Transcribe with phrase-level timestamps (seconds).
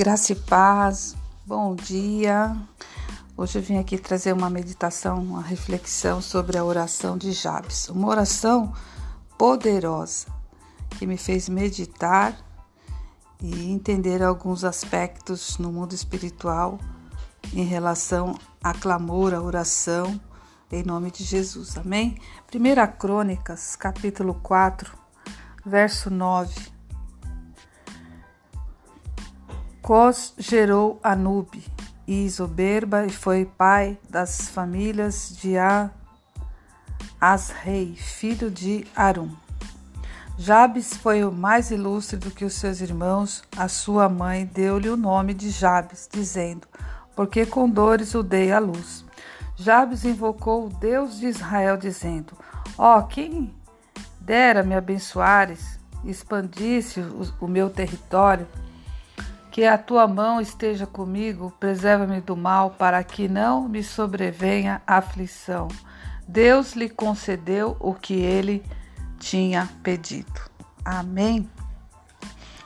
[0.00, 2.56] Graça e paz, bom dia.
[3.36, 7.90] Hoje eu vim aqui trazer uma meditação, uma reflexão sobre a oração de Jabes.
[7.90, 8.72] Uma oração
[9.36, 10.26] poderosa
[10.96, 12.34] que me fez meditar
[13.42, 16.78] e entender alguns aspectos no mundo espiritual
[17.52, 20.18] em relação a clamor, a oração,
[20.72, 21.76] em nome de Jesus.
[21.76, 22.16] Amém?
[22.50, 24.96] 1 Crônicas, capítulo 4,
[25.66, 26.79] verso 9
[29.90, 31.64] Cos gerou Anube
[32.06, 35.54] e Isoberba e foi pai das famílias de
[37.20, 39.34] Asrei, filho de Arum.
[40.38, 43.42] Jabes foi o mais ilustre do que os seus irmãos.
[43.56, 46.68] A sua mãe deu-lhe o nome de Jabes, dizendo:
[47.16, 49.04] Porque com dores o dei à luz.
[49.56, 52.32] Jabes invocou o Deus de Israel, dizendo:
[52.78, 53.52] Ó, oh, quem
[54.20, 57.00] dera me abençoares, expandisse
[57.40, 58.46] o meu território
[59.60, 65.68] que a tua mão esteja comigo, preserva-me do mal, para que não me sobrevenha aflição.
[66.26, 68.64] Deus lhe concedeu o que ele
[69.18, 70.40] tinha pedido.
[70.82, 71.46] Amém.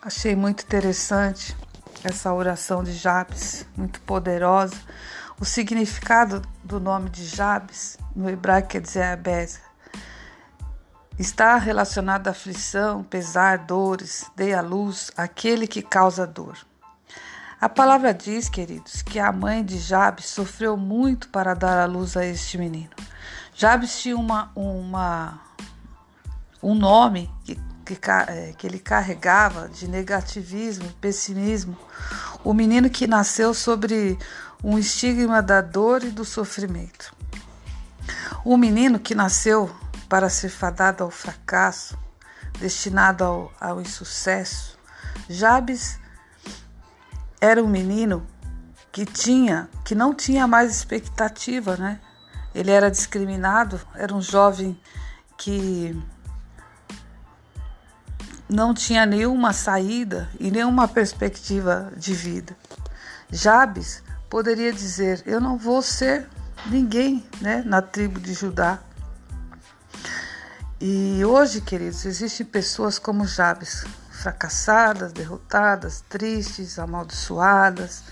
[0.00, 1.54] Achei muito interessante
[2.02, 4.76] essa oração de Jabes, muito poderosa.
[5.38, 9.60] O significado do nome de Jabes, no hebraico quer dizer Abésia,
[11.18, 16.56] está relacionado à aflição, pesar, dores, dê a luz, aquele que causa dor.
[17.60, 22.16] A palavra diz, queridos, que a mãe de Jabes sofreu muito para dar a luz
[22.16, 22.90] a este menino.
[23.52, 25.40] Jabes tinha uma, uma,
[26.62, 31.76] um nome que, que, é, que ele carregava de negativismo, pessimismo.
[32.44, 34.16] O menino que nasceu sobre
[34.62, 37.12] um estigma da dor e do sofrimento.
[38.44, 39.68] O menino que nasceu
[40.08, 41.98] para ser fadado ao fracasso,
[42.60, 44.78] destinado ao, ao insucesso.
[45.28, 45.98] Jabes
[47.40, 48.26] era um menino
[48.90, 52.00] que tinha, que não tinha mais expectativa, né?
[52.54, 54.80] Ele era discriminado, era um jovem
[55.36, 55.96] que
[58.48, 62.56] não tinha nenhuma saída e nenhuma perspectiva de vida.
[63.30, 66.26] Jabes poderia dizer: Eu não vou ser
[66.66, 68.80] ninguém né, na tribo de Judá.
[70.80, 73.84] E hoje, queridos, existem pessoas como Jabes,
[74.18, 78.02] fracassadas, derrotadas, tristes, amaldiçoadas,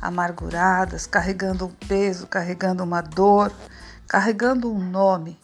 [0.00, 3.52] amarguradas, carregando um peso, carregando uma dor,
[4.08, 5.38] carregando um nome.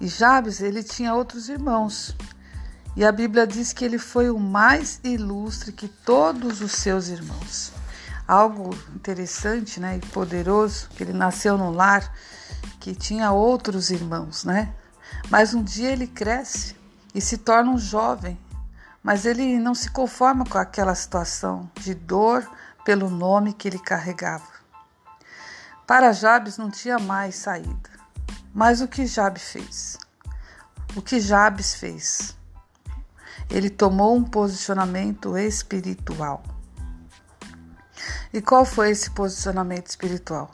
[0.00, 2.14] E Jabes, ele tinha outros irmãos.
[2.94, 7.72] E a Bíblia diz que ele foi o mais ilustre que todos os seus irmãos.
[8.26, 12.12] Algo interessante, né, e poderoso, que ele nasceu num lar
[12.78, 14.74] que tinha outros irmãos, né?
[15.30, 16.76] Mas um dia ele cresce
[17.14, 18.38] e se torna um jovem
[19.02, 22.48] mas ele não se conforma com aquela situação de dor
[22.84, 24.46] pelo nome que ele carregava.
[25.86, 27.90] Para Jabes não tinha mais saída.
[28.52, 29.98] Mas o que Jabes fez?
[30.96, 32.36] O que Jabes fez?
[33.48, 36.42] Ele tomou um posicionamento espiritual.
[38.32, 40.50] E qual foi esse posicionamento espiritual?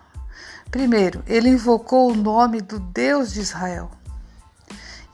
[0.70, 3.90] Primeiro, ele invocou o nome do Deus de Israel.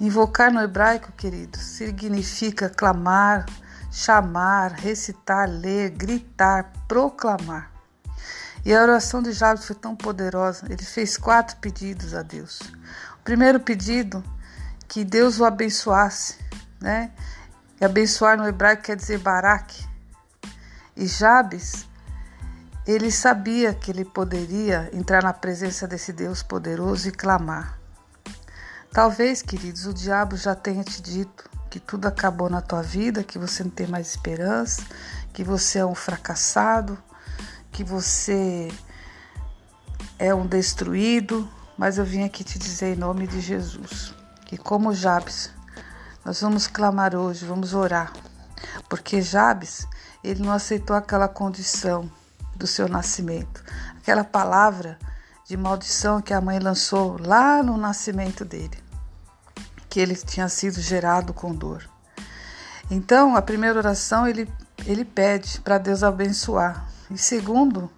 [0.01, 3.45] Invocar no hebraico, queridos, significa clamar,
[3.93, 7.71] chamar, recitar, ler, gritar, proclamar.
[8.65, 12.61] E a oração de Jabes foi tão poderosa, ele fez quatro pedidos a Deus.
[13.21, 14.25] O primeiro pedido,
[14.89, 16.39] que Deus o abençoasse,
[16.81, 17.13] né?
[17.79, 19.87] E abençoar no hebraico quer dizer barak.
[20.97, 21.87] E Jabes,
[22.87, 27.80] ele sabia que ele poderia entrar na presença desse Deus poderoso e clamar.
[28.93, 33.39] Talvez, queridos, o diabo já tenha te dito que tudo acabou na tua vida, que
[33.39, 34.83] você não tem mais esperança,
[35.33, 36.99] que você é um fracassado,
[37.71, 38.69] que você
[40.19, 44.13] é um destruído, mas eu vim aqui te dizer em nome de Jesus
[44.45, 45.53] que, como Jabes,
[46.25, 48.13] nós vamos clamar hoje, vamos orar,
[48.89, 49.87] porque Jabes,
[50.25, 52.11] ele não aceitou aquela condição
[52.57, 53.63] do seu nascimento,
[53.99, 54.99] aquela palavra
[55.51, 58.79] de maldição que a mãe lançou lá no nascimento dele,
[59.89, 61.91] que ele tinha sido gerado com dor.
[62.89, 64.49] Então, a primeira oração ele,
[64.87, 66.89] ele pede para Deus abençoar.
[67.11, 67.91] E segundo,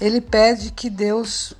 [0.00, 1.54] ele pede que Deus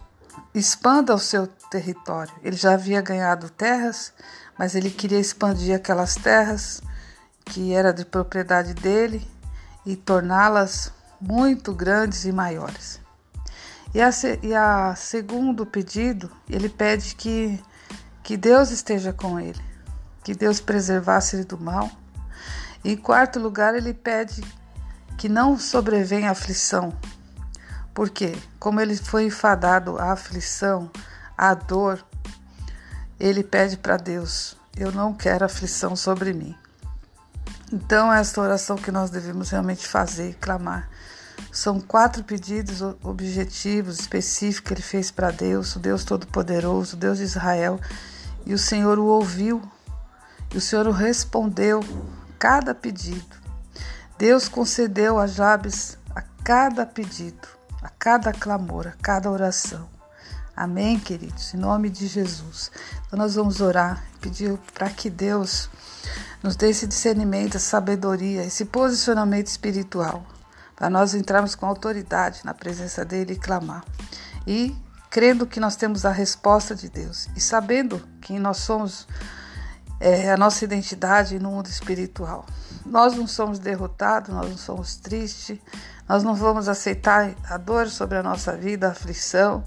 [0.53, 2.35] expanda o seu território.
[2.43, 4.13] Ele já havia ganhado terras,
[4.59, 6.83] mas ele queria expandir aquelas terras
[7.45, 9.25] que era de propriedade dele
[9.87, 10.91] e torná-las
[11.21, 13.04] muito grandes e maiores.
[13.95, 14.11] E a,
[14.43, 17.63] e a segundo pedido, ele pede que,
[18.25, 19.61] que Deus esteja com ele,
[20.25, 21.89] que Deus preservasse ele do mal.
[22.85, 24.43] Em quarto lugar, ele pede
[25.17, 26.93] que não sobrevenha aflição.
[27.95, 30.91] Porque, como ele foi enfadado à aflição,
[31.39, 32.05] à dor,
[33.21, 36.57] ele pede para Deus: Eu não quero aflição sobre mim.
[37.73, 40.89] Então, esta oração que nós devemos realmente fazer e clamar.
[41.55, 47.19] São quatro pedidos objetivos, específicos que ele fez para Deus, o Deus Todo-Poderoso, o Deus
[47.19, 47.79] de Israel,
[48.45, 49.63] e o Senhor o ouviu,
[50.53, 51.79] e o Senhor o respondeu
[52.41, 53.37] cada pedido.
[54.19, 57.47] Deus concedeu a Jabes a cada pedido,
[57.81, 59.89] a cada clamor, a cada oração.
[60.57, 61.55] Amém, queridos?
[61.55, 62.73] Em nome de Jesus.
[63.07, 65.71] Então nós vamos orar, pedir para que Deus
[66.43, 70.27] nos dê esse discernimento, essa sabedoria, esse posicionamento espiritual,
[70.77, 73.85] para nós entrarmos com autoridade na presença dele e clamar.
[74.47, 74.77] E
[75.11, 79.07] crendo que nós temos a resposta de Deus e sabendo que nós somos
[80.01, 82.45] é, a nossa identidade no mundo espiritual.
[82.85, 85.59] Nós não somos derrotados, nós não somos tristes,
[86.09, 89.65] nós não vamos aceitar a dor sobre a nossa vida, a aflição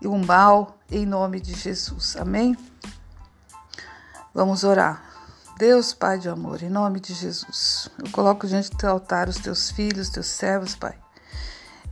[0.00, 2.16] e o mal em nome de Jesus.
[2.16, 2.56] Amém?
[4.34, 5.11] Vamos orar.
[5.62, 9.36] Deus, Pai de amor, em nome de Jesus, eu coloco diante do teu altar os
[9.36, 10.98] teus filhos, teus servos, Pai.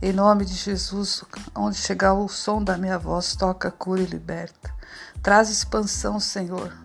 [0.01, 1.23] Em nome de Jesus,
[1.55, 4.75] onde chegar o som da minha voz, toca, cura e liberta.
[5.23, 6.77] Traz expansão, Senhor,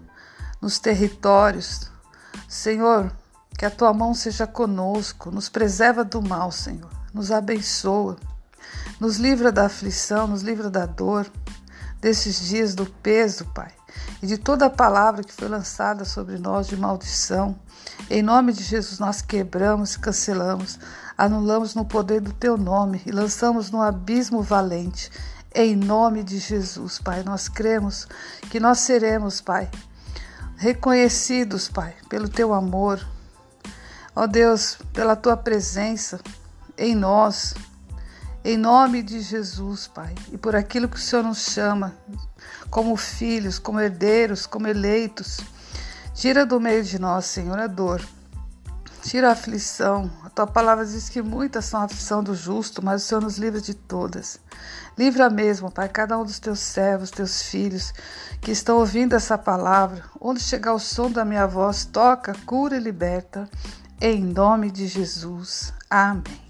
[0.63, 1.91] nos territórios.
[2.49, 3.11] Senhor,
[3.59, 6.93] que a tua mão seja conosco, nos preserva do mal, Senhor.
[7.13, 8.17] Nos abençoa.
[9.01, 11.29] Nos livra da aflição, nos livra da dor,
[12.01, 13.73] desses dias do peso, Pai,
[14.27, 17.57] de toda a palavra que foi lançada sobre nós de maldição.
[18.11, 20.79] Em nome de Jesus, nós quebramos cancelamos,
[21.17, 25.11] anulamos no poder do Teu nome e lançamos no abismo valente.
[25.55, 28.07] Em nome de Jesus, Pai, nós cremos
[28.51, 29.71] que nós seremos, Pai,
[30.57, 33.01] reconhecidos, Pai, pelo Teu amor,
[34.19, 36.19] Ó Deus, pela tua presença
[36.79, 37.53] em nós,
[38.47, 41.97] em nome de Jesus, Pai, e por aquilo que o Senhor nos chama,
[42.71, 45.41] como filhos, como herdeiros, como eleitos.
[46.15, 48.01] Tira do meio de nós, Senhor, a dor.
[49.03, 50.09] Tira a aflição.
[50.23, 53.37] A tua palavra diz que muitas são a aflição do justo, mas o Senhor nos
[53.37, 54.39] livra de todas.
[54.97, 57.93] Livra mesmo, Pai, cada um dos teus servos, teus filhos
[58.41, 60.05] que estão ouvindo essa palavra.
[60.21, 63.51] Onde chegar o som da minha voz, toca, cura e liberta.
[64.01, 65.73] Em nome de Jesus.
[65.91, 66.46] Amém.